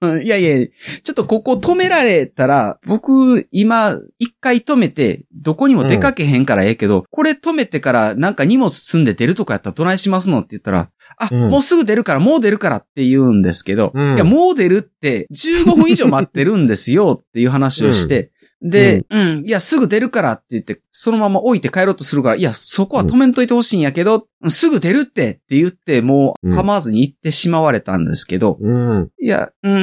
[0.00, 0.66] う んいやいや、
[1.04, 10.90] ちょっとここ止められたら、僕、今、一回止めて、どこにも出かけへんからええけど、これ止めてからなんか荷物積んで出るとかやったらどないしますのって言ったら、
[11.24, 11.50] あ、うん。
[11.50, 14.14] もうすぐ出るから、もう出るからって言うんですけど、うん。
[14.14, 18.32] いや、もう出るって15分以上待ってるんですよっていう話をして、
[18.62, 29.08] で、うん、いや、すぐ出るからって言って、そのまま置いて帰ろうとするから、いや、そこは止めんといてほしいんやけど、うんすぐ出るってって言って、もう構わずに行ってしまわれたんですけど、うん。
[29.20, 29.76] いや、うー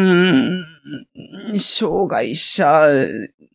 [1.53, 2.87] ん、障害者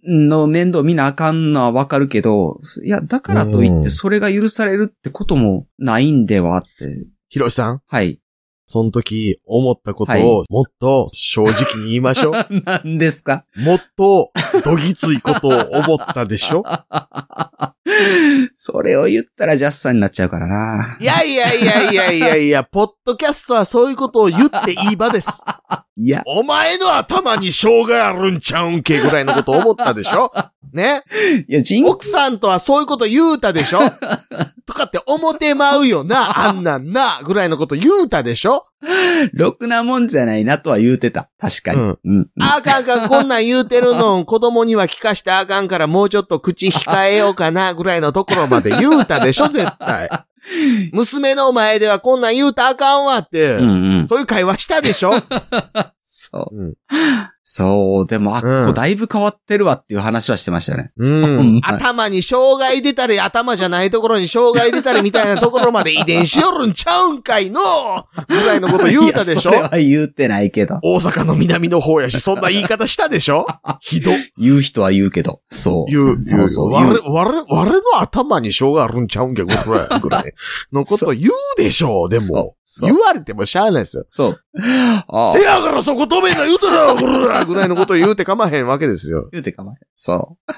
[0.07, 7.07] の面倒見なあかんのはわかるけど、いや、だからといってそれが許されるってこともないんではって。
[7.35, 8.21] ひろしさん、はい。
[8.65, 12.33] その時思ったことはいをもっと正直に言いましょう。
[12.65, 13.45] 何ですか？
[13.57, 14.31] もっと
[14.65, 16.63] どぎついことを思ったでしょ？
[18.55, 20.97] それを言ったらジャスさんになっちゃうからな。
[21.01, 25.29] いやいやいやいやいやいや、ポッドキャストはそういうことを言っていい場です。
[25.99, 30.31] いや、お前の頭に障害あるんちゃうんけぐらいのこと思ったでしょ？
[30.73, 31.03] ね
[31.49, 33.81] いや、人奥さんとはそういうこと言うたでしょ？
[34.67, 38.67] とかって思ってまうよな、あんなんな、ぐらいのこと言うたでしょ？
[39.35, 41.29] ろくなもんじゃないなとは言うてた。
[41.39, 41.81] 確かに。
[41.81, 42.29] うんうん。
[42.39, 50.09] あかんあかん、こんなん言うてるの子供には聞かしてあかんからもうちょっと口控えようかな、ぐらいのところまで言うたでしょ、 絶対。
[50.93, 54.09] 娘の前ではこんなん言うたらあかんわって、うんうん。
[54.09, 55.13] そういう会話したでしょ？
[56.17, 56.57] そう。
[56.57, 56.75] うん。
[57.43, 60.93] そう、でも、あっうんこだいぶ変わってるわっていう話はしてましたよね。
[60.97, 61.61] うん。
[61.65, 67.61] 頭に障害出たり、頭じゃないところに障害出たりみたいなところまで遺伝しよるんちゃうんかいの
[68.29, 69.51] ぐらいのこと言うたでしょ？
[69.51, 70.79] いやそれは言うてないけど。
[70.85, 73.45] 大阪の南の方やし、そんな言い方したでしょ？
[73.81, 74.13] ひど。
[74.39, 75.41] 言う人は言うけど。
[75.51, 75.91] そう。
[75.91, 76.71] 言う、そうそう。
[76.71, 80.33] 我言う々、我々我々の頭に障害あるんちゃうんけ、ぐらい、ぐらい
[80.73, 82.55] のこと言うでしょう、でそうも。
[82.67, 84.05] そう言われてもしゃあないですよ。
[84.11, 84.41] そう。
[85.09, 85.43] ああせ。
[85.45, 89.29] やからそこ止めんな言うたら、ぐらいぐらいのこと言うてかまへんわけですよ。
[89.33, 89.77] 言うてかまえ。
[89.95, 90.53] そう。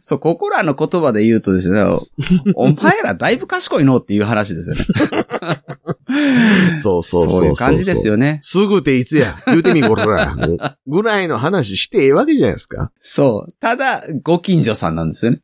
[0.00, 1.80] そう、ここらの言葉で言うとですね、
[2.54, 4.84] お前らだいぶ賢いのっていう話ですよね。
[6.82, 8.12] そうそうそうそういう感じですよ。
[8.12, 8.40] よね。
[8.42, 10.36] すぐていつや、言うてみ、こら。
[10.86, 12.90] ぐらいの話してええわけじゃないですか。
[13.00, 13.52] そう。
[13.60, 15.40] ただ、ご近所さんなんですよね。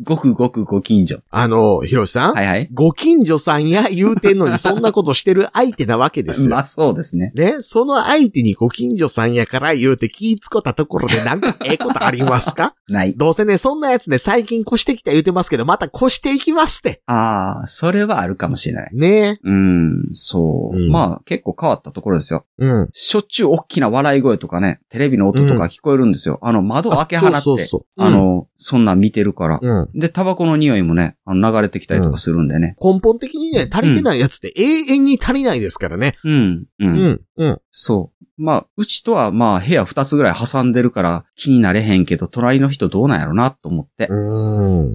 [0.00, 1.18] ごくごくご近所。
[1.30, 2.68] あの、ひろしさん、はいはい。
[2.72, 6.50] ご近所さんや言うてんのにそんなことしてる相手なわけですよ。
[6.50, 7.32] まあそうですね。
[7.34, 12.74] ね、その相手にご近所さんやから言うて気ぃつこたところでなんかええことありますか？
[12.88, 13.14] ない。
[13.16, 17.02] どうせね、そんなやつね、最近越してきた言うてますけど、また越していきますって。
[17.06, 18.90] ああ、それはあるかもしれない。
[18.94, 20.76] ねうん、そう。
[20.76, 22.44] うんまあ結構変わったところですよ。
[22.58, 22.88] うん。
[22.92, 26.38] しょっちゅう大きな笑い声とかね、テレビの音とか聞こえるんですよ。
[26.42, 29.58] あの窓開け放って、あそうそうそうの、そんなん見てるから。
[29.60, 29.87] うん。
[29.94, 32.76] で、タバコの匂いもね、あの流れてきたりとかするんでね。
[32.82, 36.16] 根本的にね、足りてないやつって永遠に足りないですからね。
[36.24, 37.20] うん、う、うんん。
[37.36, 37.60] うん。
[37.70, 38.24] そう。
[38.38, 44.14] まあ、うちとはまあ部屋二つぐらい挟んでるから気になれへんけど、隣の人どうなんやろなと思って、う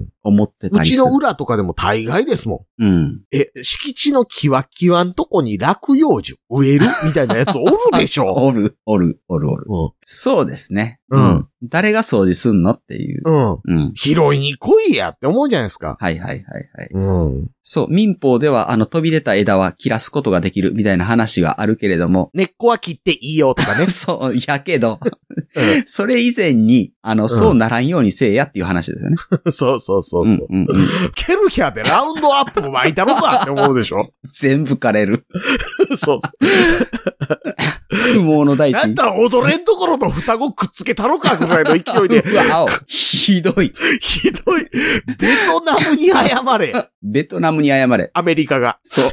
[0.00, 0.08] ん。
[0.26, 1.10] 思ってたうちりする。
[1.10, 2.84] の裏とかでも大概ですもん。
[2.84, 3.20] うん。
[3.30, 8.32] え、敷地のキワキワんとこに落葉樹植えるみたいなやつおるでしょ？
[8.32, 9.66] おる、おる、おる、おる。
[9.68, 11.00] うそうですね。
[11.10, 13.30] うん誰が掃除すんのっていう。
[13.30, 13.34] ん。
[13.34, 13.58] うん。
[13.64, 13.92] うん。
[13.94, 15.96] 拾いに来いやって思うじゃないですか。
[15.98, 16.88] はいはいはいはい。
[16.92, 17.00] う
[17.42, 17.50] ん。
[17.62, 23.86] そう、民法ではあの飛び出た枝は切らすことができるみたいな話があるけれども、根っこは切っていいよとかね。
[23.90, 29.16] そう、やけど、うんそれ以前に、あの、そうならんようにせえやっていう話ですよね。
[29.52, 30.46] そうそうそうそう。
[30.48, 34.08] うんうんうんケルヒャーでラウンドアップも巻いたろかって思うでしょ？
[34.24, 35.26] 全部枯れる。
[36.02, 36.20] そう。
[37.88, 38.74] 不毛の大地。
[38.74, 43.72] なんだら踊れんところと双子くっつけたろかぐらいの勢いで、うわ、青ひどい。
[44.00, 44.64] ひどい。
[45.18, 46.88] ベトナムに謝れ。
[47.02, 48.10] ベトナムに謝れ。
[48.14, 48.78] アメリカが。
[48.82, 49.10] そう。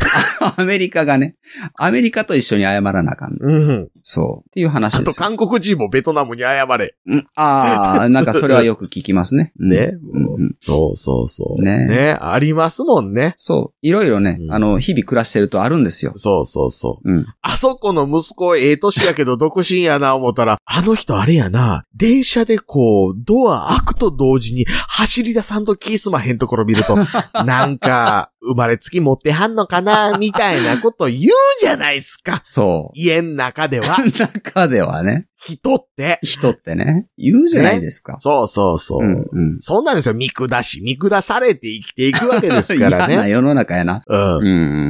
[0.58, 1.36] アメリカがね、
[1.78, 3.38] アメリカと一緒に謝らなあかん。
[3.40, 3.90] うん。
[4.04, 4.50] そう。
[4.50, 5.28] っていう話あとですよ。
[5.28, 6.96] 韓国人もベトナムに謝れ。
[7.06, 9.54] うんああ、なんかそれはよく聞きますね。
[9.60, 9.98] う んね。
[10.14, 11.64] うんうんそうそうそう。
[11.64, 12.18] ねね。
[12.20, 13.34] ありますもんね。
[13.38, 13.78] そう。
[13.82, 16.14] いろいろね、うんあの、日々暮らしてるとあるんですよ。
[16.16, 17.12] そうそうそう。
[17.12, 17.26] うん。
[17.42, 26.96] あそこの息子ええ年やけど独身やな思ったら、あの人あれやな、電車でこう、ドア開くと同時に走り出さんと気すまへんところ見ると、
[27.46, 31.20] なんか、生まれつき持ってはんのかな、みたいなこと言う
[31.60, 32.42] じゃないですか。
[32.44, 34.10] そ家ん中では、う。
[34.18, 36.20] 中ではね、人って。
[36.22, 38.18] 人ってね、言うじゃないですか。
[38.20, 39.04] そうそうそう。
[39.04, 39.60] うんうん。
[39.60, 40.14] そうなんですよ。
[40.14, 43.14] 見下し、見下されて生きていくわけですからね。
[43.16, 44.04] 嫌な世の中やな。
[44.08, 44.50] ううんう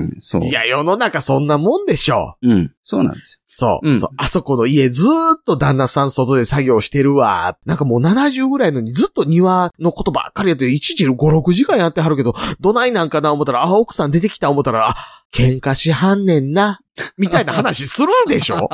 [0.10, 0.16] ん。
[0.20, 0.42] そう。
[0.42, 0.44] ん。
[0.46, 2.50] いや、世の中そんなもんでしょう。
[2.50, 2.72] うん。
[2.84, 4.10] そうなんですそう、うんそう。
[4.18, 5.08] あそこの家ずー
[5.40, 7.58] っと旦那さん外で作業してるわ。
[7.66, 14.96] なんかもう70ぐらいのにずっと庭のことばっかりやって、1日5、6時間やってはるけど、どないなんかな思ったら、あ、奥さん出てきた思ったら、あ、
[15.34, 16.80] 喧嘩しはんねんな。
[17.18, 18.56] みたいな話するでしょ？
[18.58, 18.70] よ。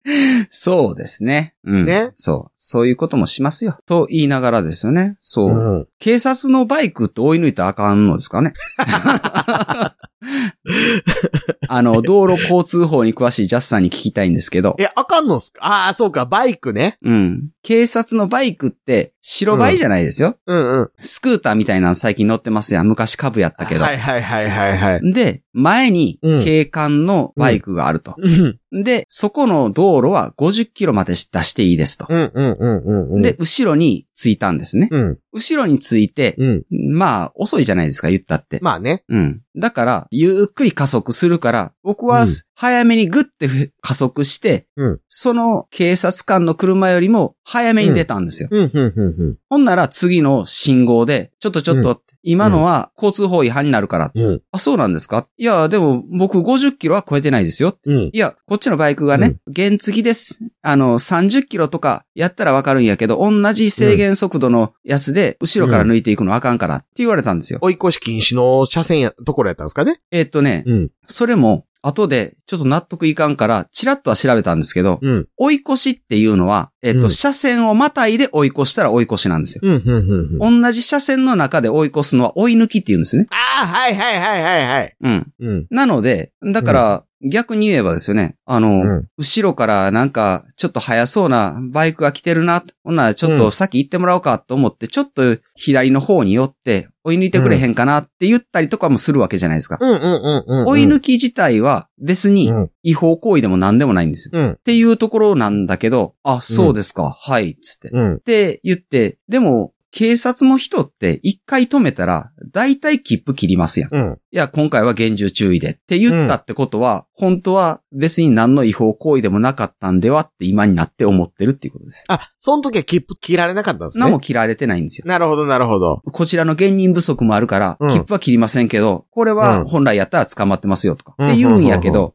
[0.50, 1.54] そうですね。
[1.64, 1.84] うん。
[1.86, 2.12] ね？
[2.16, 2.52] そう。
[2.58, 3.78] そういうこともしますよ。
[3.86, 5.16] と言いながらですよね。
[5.20, 5.50] そう。
[5.50, 5.88] うん。
[5.98, 8.52] 警察のバイクって追い抜いたらあかんのですかね
[11.68, 14.76] あの、道路交通法に詳しいジャスさんに聞きたいんですけど。
[14.78, 15.64] え、あかんのっすか？
[15.64, 16.96] ああ、そうか、バイクね。
[17.02, 17.48] うん。
[17.62, 20.36] 警察のバイクって白バイじゃないですよ。
[20.46, 20.90] うんうん。
[20.98, 22.88] スクーターみたいなの最近乗ってますやん。
[22.88, 23.84] 昔株やったけど。
[23.84, 25.12] はいはいはいはいはい。
[25.12, 28.16] で、前にうん警官のバイクがあると。
[28.18, 32.06] うんで、そこの道路は50キロまで出していいですと。
[32.08, 33.22] うんうんうんうんうん。
[33.22, 34.88] で、、後ろについたんですね。
[34.90, 35.18] うん。
[35.32, 36.64] 後ろについて、うん。
[36.70, 38.60] まあ、遅いじゃないですか、言ったって。
[38.62, 39.04] まあね。
[39.10, 39.42] うん。
[39.56, 48.48] だから、ゆっくり加速するから、僕はうん早めにグッてふ加速して、うんその警察官の車よりも早めに出たんですよ。
[48.50, 49.38] うん、うん、うん、うん。
[49.50, 54.12] ほんなら次の信号で、ちょっとちょっと、今のは交通法違反になるから。
[54.14, 54.42] うん。
[54.52, 55.26] あ、そうなんですか？
[55.36, 57.76] いや、でも僕50キロは超えてないですよ。
[57.84, 58.10] うん。
[58.12, 60.38] いや、こっちのバイクがね、原付です。
[60.62, 67.58] あの、30キロとかやったらわかるんやけど、同じ制限速度のやつで、後ろから抜いていくのあかんからって言われたんですよ。
[67.60, 70.00] 追い越し禁止の車線や、ところやったんですかね？
[70.12, 70.90] えーっとね、うん。
[71.08, 75.26] それも、後で、ちょっと納得いかんから、チラッとは調べたんですけど、うん。
[75.36, 79.60] 追い越しっていうのは、えーっと、うん車線をまたいで追い越したら追い越しなんですよ。
[79.64, 80.62] うん、うん、うん。
[80.62, 83.26] 同じ車線の中で追い越すのは追い抜きって言うんですね。
[83.30, 84.96] ああ、はいはいはいはいはい。
[85.00, 85.32] うん。
[85.40, 85.66] うん。
[85.70, 89.08] なので、だから、逆に言えばですよね、あの、うん。
[89.16, 92.64] 後ろからなんか、ちょっと速そうなバイクが来てるな。
[92.82, 99.78] ほんならちょっと先行ってもらおうかと思って、ちょっと左の方に寄って、追い抜いてくれへんかなって言ったりとかもするわけじゃないですか。
[99.80, 100.66] うん、うん、うん、うん。
[100.68, 102.70] 追い抜き自体は別にうん。
[102.82, 104.40] 違法行為でも何でもないんですよ。
[104.40, 104.52] うん。
[104.52, 107.88] っていうところなんだけど、あ、そうですか、はい、つって。
[107.88, 108.20] っうん。
[108.20, 113.94] て言って、でも、警察の人って一回止めたら、大体切符切りますやん。
[113.94, 114.18] いうん。
[114.30, 122.06] や、今回は厳重注意でって言ったってことは、本当は別に何の違法行為でもなかったんではって今になって思ってるっていうことです。
[122.08, 124.04] あ、その時は切符切られなかったんですね？
[124.04, 125.04] 何も切られてないんですよ。
[125.06, 126.00] なるほど、なるほど。
[126.06, 131.14] こちらの現人不足もあるからうん、切符は切りませんけど、これうんは本来やったら捕まってますよとか。
[131.22, 132.14] って言うんやけど、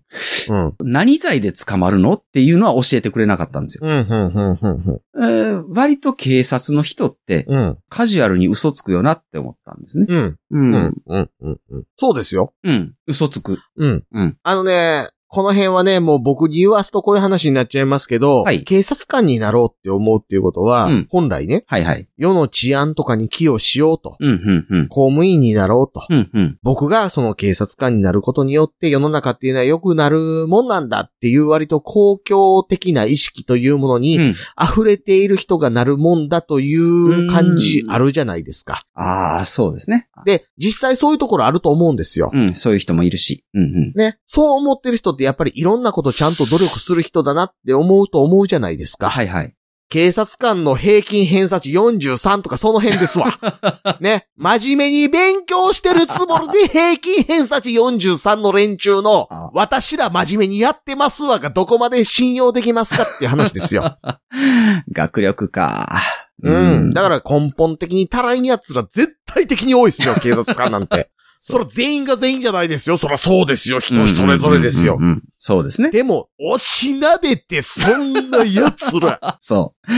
[0.49, 0.75] うん。
[0.83, 3.87] 何罪で捕まるのっていうのは教えてくれなかったんですよ。
[3.87, 7.77] うん、うん、うん、うん、えー割と警察の人ってうん。
[7.89, 10.05] カジュアルに嘘つくよなって思ったんですね。
[10.09, 10.17] うん。
[10.19, 10.37] う。
[10.51, 10.93] うんん。
[11.07, 11.29] うん。
[11.41, 11.59] うん。
[11.69, 11.83] うん。
[11.97, 12.53] そうですよ。
[12.63, 12.93] うん。
[13.05, 13.59] 嘘つく。
[13.75, 14.03] うん。
[14.11, 14.37] うん。
[14.43, 22.07] あのね、この辺はね、もう僕に言わすとこういう話になっちゃいますけど、はい警察官になろうって思うっていうことは、うん本来ね、はいはい。
[22.17, 24.87] 世の治安とかに寄与しようと、うん、うん、うん。
[24.87, 26.57] 公務員になろうと、うん、うん。
[26.63, 34.35] 僕がその警察官になることによって世の中っていうのは良くなるもんなんだっていう割と公共的な意識というものにうん。
[34.61, 38.85] 溢れている人がなるもんだという感じあるじゃないですか。
[38.93, 40.09] ああ、そうですね。
[40.25, 42.31] で、実際そういうところあると思うんですよ。
[42.33, 43.43] うん、そういう人もいるし。
[43.53, 43.93] うん、うん。
[43.95, 44.17] ね。
[44.27, 49.09] そう思ってる人ってやっぱりいろんなことちゃんと努力する人だなって思うと思うじゃないですか。
[49.09, 49.53] はいはい。
[49.89, 53.39] 警察官の平均偏差値43とかその辺ですわ。
[54.01, 54.27] ね。
[54.35, 63.97] 真面目に勉強してるつもりで平均偏差値43の連中のあ、私ら真面目にやってますわがどこまで信用できますかっていう話ですよ。
[64.91, 66.01] 学力か。
[66.43, 66.89] うん。
[66.91, 71.09] だから根本的に足らん奴ら絶対的に多いですよ、警察官なんて。
[71.51, 72.97] それ全員が全員じゃないですよ。
[72.97, 73.79] そらそうですよ。
[73.79, 75.03] 人それぞれですようん。
[75.03, 75.91] うんうんうんそうですね。
[75.91, 79.37] でも、おしなべてそんな奴ら。
[79.39, 79.91] そう。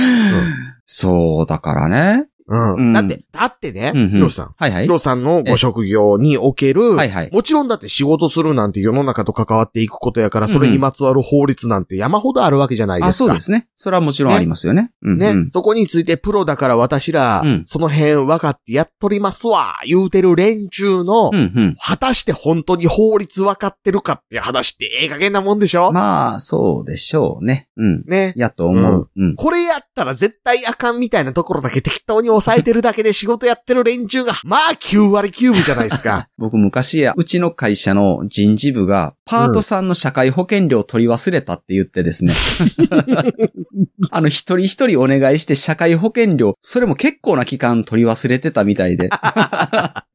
[0.86, 2.29] そう、だからね。
[2.50, 4.56] うんうんだって、だってね、うんうんヒロシさん。
[4.58, 4.90] はいはいヒ。
[4.90, 7.30] ロさんのご職業における、はいはい。
[7.32, 13.10] もちろんだって仕事するなんて世の中と関わっていくことやから、それにまつわる法律なんて山ほどあるわけじゃないですか。
[13.10, 13.68] あ、そうですね。
[13.76, 14.92] それはもちろんありますよね。
[15.02, 21.76] うんね、うんそこについてプロだから私ら、うんその辺分かってやっとりますわ、言うてる連中の、うんうん。
[21.80, 27.68] 果たして本当に法律分かってるかって話ってええ加減なもんでしょ、まあ、そうでしょうね。
[27.78, 28.04] うん。
[28.06, 28.34] ね。
[28.36, 29.10] やと思う。
[29.16, 29.36] うん。
[29.36, 36.28] これやったら絶対あかんみたいなところだけ適当に抑えてるだけで仕事やってる連中が、 まあ9割9分じゃないですか。
[36.38, 42.34] 僕昔や、うちの会社の人事部が、パートさんの社会保険料取り忘れたって言ってですね。
[44.12, 49.10] あの、一人一人お願いして社会保険料、それも結構な期間取り忘れてたみたいで。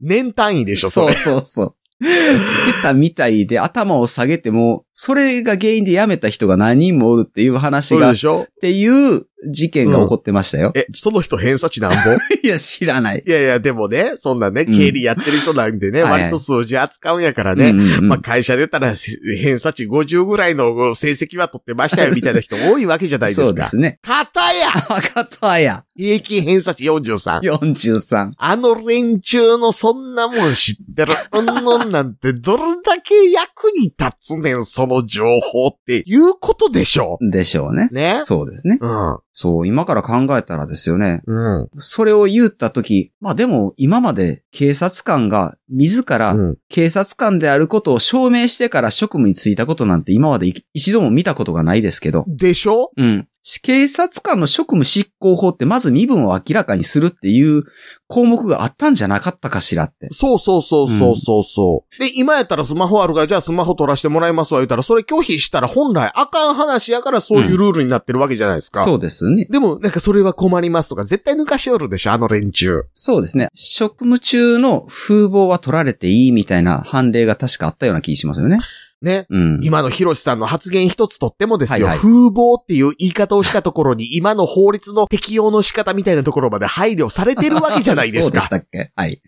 [0.01, 1.15] 年単位でしょ、そそうれ。
[1.15, 1.75] そうそう。
[2.01, 8.17] 出たみたいで頭を下げても、それが原因で辞めた人が何人もおるっていう話が、っ
[8.61, 10.73] ていう事件が起こってましたよ。
[10.75, 11.97] え、その人偏差値なんぼ？
[12.43, 13.23] いや、知らない。
[13.27, 17.71] いやいや、でもね、そんなね、うん経理やってる人なんでね、はいはい割と数字扱うんやからね。
[17.71, 23.47] うんうんうんまあ会社で言ったら、偏差値50ぐらいの成績は取ってましたよ、 みたいな人多いわけじゃないですか。
[23.47, 23.99] そうですね。
[24.03, 27.41] 片や 赤田や、平均偏差値43。
[27.41, 28.33] 43。
[28.37, 37.89] あの連中のそんなもん知ってる、うんのんなんてどれだけ役に立つねん、その情報っていうことでしょでしょうね。
[37.93, 38.21] ね。
[38.23, 38.79] そうですね。
[38.81, 39.19] うん。
[39.37, 41.23] そう、今から考えたらですよね。
[41.27, 41.69] うん。
[41.77, 46.57] それを言ったとき、まあでも今まで警察官が自らうん。
[46.69, 52.25] 警察官であることを証明してから職務に就いたことなんて今まで一度も見たことがないですけど。
[52.29, 52.93] でしょ？
[52.97, 53.29] うん。
[53.63, 57.65] 警察官の職務執行法ってまず身分を明らかにするっていう
[58.07, 60.09] 項目があったんじゃなかったかしらって。
[60.13, 61.99] そうそうそうそうそうそう。
[62.01, 68.83] で、今やったらスマホあるから、じゃあスマホ取らせてもらいますわ言ったら、それ拒否したら本来あかん話やからそういうルールになってるわけじゃないですか。
[68.83, 69.47] そうですね。
[69.47, 72.85] でも、なんかそれは困りますとか、絶対抜かしおるでしょ、あの連中。
[72.93, 73.49] そうですね。
[73.55, 78.59] 職務中の風貌は取られていいみたいな判例が確かあったような気しますよね。
[79.05, 79.27] ね。
[79.31, 79.61] うん。
[79.63, 88.41] 今のヒロシさんの発言一つとってもですよ、はいはい風貌っていう言い方をしたところに、 今の法律の適用の仕方みたいなところまで配慮されてるわけじゃないですか。
[88.43, 88.93] そうでしたっけ？
[88.95, 89.21] はい。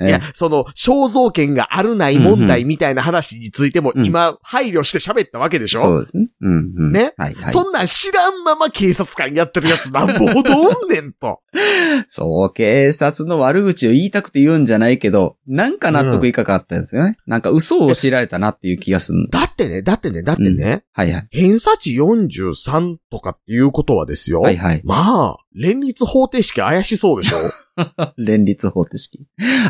[0.00, 0.08] うん。
[0.08, 6.28] いや、その、肖像権があるない問題みたいな話についても、うん今、配慮して喋ったわけでしょ、そうですね。
[6.40, 6.92] うん、うん。
[6.92, 7.52] ねはい、はい。
[7.52, 11.40] そんなん知らんまま警察官やってるやつなんぼほどおんねんと。
[12.08, 17.16] そう、警察の悪口を言いたくて言うんじゃないけど、なんか納得いかなかったんですよね。
[17.26, 19.11] なんか嘘を知られたなっていう気がする。
[19.30, 21.28] だってね、だってね、だってね、はいはい。
[21.30, 24.40] 偏差値43とかっていうことはですよ。
[24.40, 24.80] はいはい。
[24.84, 27.36] まあ、連立方程式怪しそうでしょ？
[28.18, 29.20] 連立方程式。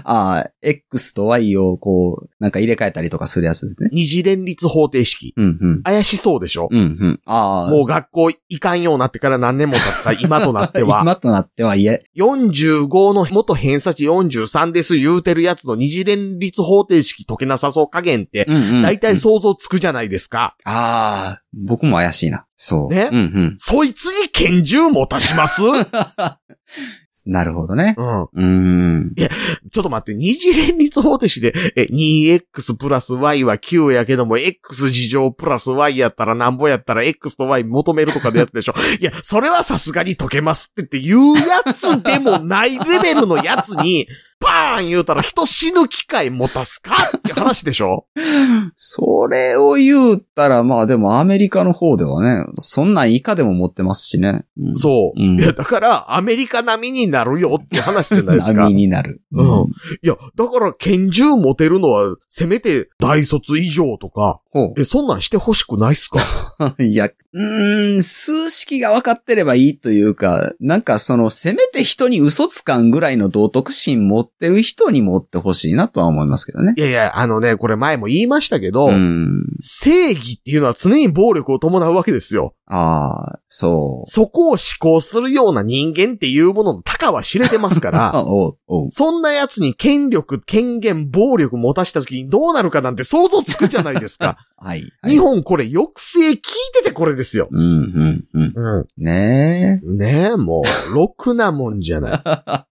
[0.05, 3.90] ああ、X と Y をこう、なんか入れ替えたりとかするやつですね。
[3.92, 5.35] 二次連立方程式。
[5.37, 5.83] うんうん。
[5.85, 7.21] 怪しそうでしょ、うんうん。
[7.27, 7.71] ああ。
[7.71, 11.01] もう学校行かんようになってから何年も経った今となっては。
[11.03, 12.05] 今となってはいえ。
[12.16, 18.83] 45の元偏差値43です言うてるやつの二次連立方程式解けなさそう加減って、うんうん。
[18.83, 20.57] 大体想像つくじゃないですか。
[20.64, 22.47] ああ、僕も怪しいな。
[22.57, 22.95] そう。
[22.95, 23.21] ねうんう
[23.53, 23.57] ん。
[23.59, 25.61] そいつに拳銃持たします？
[27.27, 27.94] なるほどね。
[27.98, 28.22] うん。
[28.22, 29.14] うーん。
[29.14, 38.75] ちょっと待って、二次連立方程式で、え、2x プラス y は9やけども、x 事乗プラス y やったらなんぼやったら x と y 求めるとかのやつでしょ。
[39.01, 44.07] いや、それはさすがに解けますってって言うやつでもないレベルのやつに、
[44.42, 48.07] バーン言うたら人死ぬ機会持たすかって話でしょ
[48.75, 54.44] それを言うたら、まあでもアメリカの方ではね、そんなん以下でも持ってますしね。
[54.59, 55.20] うんそう。
[55.20, 58.61] うんいや、だから、アメリカ並みになるよって話じゃないですか。
[58.62, 59.23] 波になる。
[59.33, 59.47] うん。
[60.03, 64.41] いや、だから拳銃持てるのは、せめて大卒以上とか、ほ
[64.77, 66.21] え、そんなんしてほしくないっすか？
[66.79, 66.83] う。
[66.85, 76.75] いや、うーん、数式が分かってればいいというか、なんかその、せめて人に嘘つかんぐらいの道徳心持ってる人に持ってほしいなとは思いますけどね。
[76.77, 79.44] いやいや、あのね、これ前も言いましたけど、うん。
[79.61, 82.55] 正義っていうのは常に暴力を伴うわけですよ。
[82.67, 84.11] ああ、そう。
[84.11, 88.25] そこを思考するような人間っていうものの高は知れてますかあ、 ら。
[88.90, 94.37] そんな奴に権力、権限、暴力持たした時にどうなるかなんて想像つくじゃないですか。
[94.57, 94.83] はい。
[95.03, 96.38] はい日本これ抑制聞い
[96.75, 97.49] ててこれですよ。
[97.51, 98.79] うん、うん、うん。
[98.79, 99.87] うねえ。
[99.87, 99.97] ん。
[99.97, 102.67] ねえ、もう、ろくなもんじゃな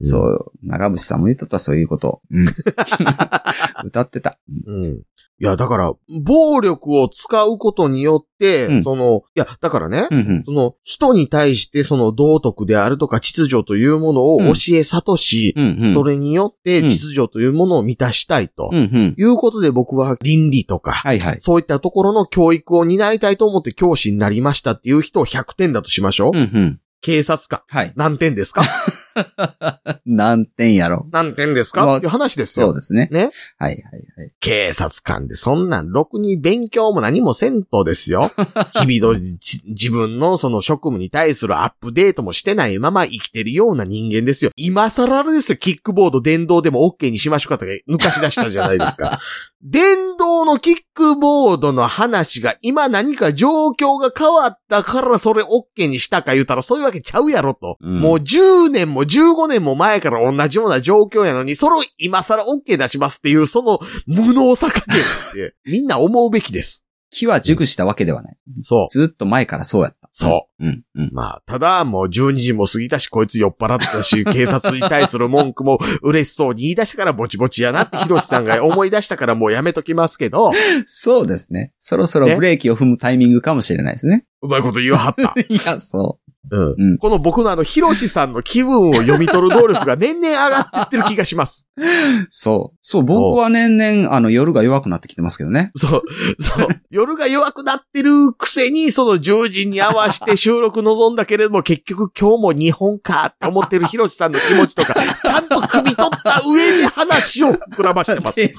[0.00, 0.04] い。
[0.04, 2.20] そう、長渕さんも言っとった、そういうこと。
[2.30, 2.46] うん。
[3.86, 4.38] 歌ってた。
[4.66, 5.02] うん。
[5.38, 5.92] いや、だから、
[6.24, 10.42] 暴力を使うことによって、うんその、いや、だからね、うん、うん。
[10.46, 15.92] その、人に対してその道徳であるとか秩序というものをうん教え悟し、うん、うん。
[15.92, 18.70] それによってうん秩序というものを満たしたいと。
[18.72, 19.14] うん、うん。
[19.18, 21.36] いうことで僕は倫理とか、はい、はい。
[21.40, 26.30] そういったところの教育を担いたいと思って教師になりましたっていう人を100点だとしましょう。
[26.30, 26.80] うん、うん。
[27.02, 27.60] 警察官。
[27.68, 27.92] はい。
[27.94, 28.62] 何点ですか？
[30.06, 31.06] 何点やろ？
[31.10, 32.66] 何点ですまあかっていう話ですよ。
[32.66, 33.08] そうですね。
[33.10, 33.30] ね？
[33.58, 33.82] はい、はい、
[34.16, 34.32] はい。
[34.40, 38.30] 警察官でそんなんろくに勉強も何もせんとですよ。
[38.86, 44.50] 日々のじ自分のその職務に対するアップデートもしてないまま生きてるような人間ですよ。
[44.56, 45.58] 今更あれですよ。
[45.58, 49.18] キックボード、電動でも OK にしましょうかとか抜かし出したじゃないですか。
[49.62, 57.76] 電動のキックボードの話が今何か状況が変わったからそれ OK にしたか言うたらそういうわけちゃうやろと。
[57.80, 66.86] うんもう10年も15年も前から同じような状況やのに、それを今更 OK 出しますっていうその無能さ加減って みんな思うべきです。
[67.10, 68.36] 木は熟したわけではない。
[68.62, 68.86] そう。
[68.90, 70.10] ずっと前からそうやった。。
[70.12, 71.10] そううん、うん。
[71.12, 80.52] まあ、ただ、もう12時も過ぎたし、こいつ酔っ払ったし、警察に対する文句も嬉しそうに言い出したからぼちぼちやなって、ヒロシさんが思い出したからもうやめときますけど、
[80.86, 81.72] そうですね。
[81.78, 84.24] そろそろブレーキを踏むタイミングかもしれないですね。
[84.42, 85.34] うまいこと言わはった。
[85.48, 86.18] いや、そ
[86.50, 91.68] うんうんこの僕のあの、ヒロシさんの気分を読み取る能力が年々上がっていってる気がします。
[91.76, 91.82] う。
[92.30, 92.78] そう。
[92.80, 95.72] そう、僕は年々、あの、夜が弱くなってきてますけどね。
[95.76, 96.02] そう、
[96.40, 96.68] そう。
[96.90, 108.34] 夜が弱くなってるくせに、その10時に合わせて収録望んだけれども、結局今日も日本かって思ってるヒロシさんの気持ちとか、ちゃんと汲み取った上で話を膨らましてます。
[108.34, 108.54] 手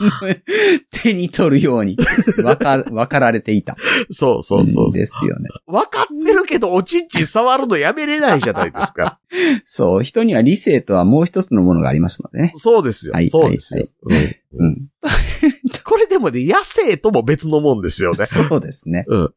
[1.04, 1.98] 手に取るように、
[2.44, 3.76] わか、 わかられていた。
[4.12, 4.92] そうそうそう。
[4.92, 5.50] ですよね。
[5.66, 9.20] 分かってるけど、おちんちん触るのやめれないじゃないですか。
[9.66, 12.54] そう、人には理性とはもう一つのものがありますのでね。
[12.56, 13.14] そうですよ。
[13.14, 14.88] はいそうですよ、うんうん。
[15.84, 18.24] これでもね、野生とも別のもんですよね。
[18.26, 19.06] そうですね。
[19.08, 19.34] うん。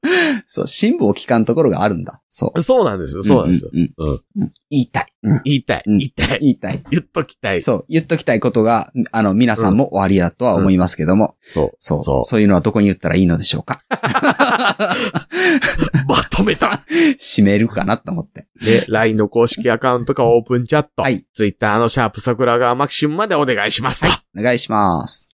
[0.46, 2.22] そう、辛抱を聞かんところがあるんだ。
[2.28, 2.62] そう。
[2.62, 3.22] そうなんですよ。
[3.22, 3.70] そうなんですよ。
[3.72, 3.92] うん。
[3.96, 4.20] うん。
[4.36, 5.06] うん言いたい。
[5.22, 5.82] うん言いたい。
[5.86, 6.38] うん言いたい。
[6.40, 6.82] 言いたい。
[6.90, 7.60] 言っときたい。
[7.60, 11.72] そう、言っときたいことが、あの、皆さんもおありだとは思いますけども、そう。
[11.78, 13.82] そう、そそうういうのはどこに言ったらいいのでしょうか。
[16.08, 16.80] まとめた。
[17.18, 18.46] 締めるかなと思って。
[18.60, 21.02] で、LINE の公式アカウントかオープンチャット。
[21.02, 21.22] はい。
[21.32, 24.08] Twitter のシャープ桜川マキシムまでお願いしますと。
[24.38, 25.28] お願いします。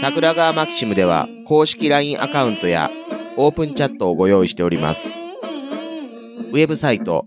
[0.00, 2.90] 桜川マキシムでは公式 LINE アカウントや
[3.36, 5.08] オープンチャットをご用意しております。
[6.52, 7.26] ウェブサイト